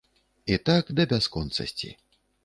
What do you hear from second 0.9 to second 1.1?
да